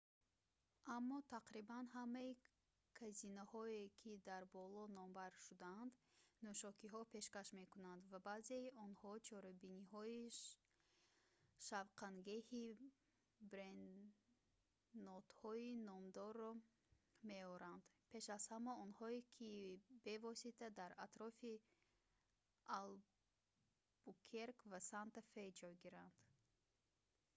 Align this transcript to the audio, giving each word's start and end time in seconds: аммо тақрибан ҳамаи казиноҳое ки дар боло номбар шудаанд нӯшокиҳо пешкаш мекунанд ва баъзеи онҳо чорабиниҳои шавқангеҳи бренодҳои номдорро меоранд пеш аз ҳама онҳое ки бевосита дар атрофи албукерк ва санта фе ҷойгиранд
аммо 0.95 1.17
тақрибан 1.33 1.85
ҳамаи 1.97 2.31
казиноҳое 2.99 3.83
ки 4.01 4.11
дар 4.29 4.43
боло 4.55 4.83
номбар 4.97 5.31
шудаанд 5.45 5.93
нӯшокиҳо 6.45 7.01
пешкаш 7.15 7.47
мекунанд 7.61 8.01
ва 8.11 8.19
баъзеи 8.27 8.73
онҳо 8.85 9.11
чорабиниҳои 9.27 10.21
шавқангеҳи 11.67 12.65
бренодҳои 13.51 15.69
номдорро 15.89 16.51
меоранд 17.29 17.83
пеш 18.11 18.25
аз 18.37 18.43
ҳама 18.51 18.73
онҳое 18.85 19.19
ки 19.35 19.51
бевосита 20.05 20.67
дар 20.79 20.91
атрофи 21.05 21.53
албукерк 22.79 24.57
ва 24.71 24.79
санта 24.91 25.21
фе 25.31 25.45
ҷойгиранд 25.59 26.15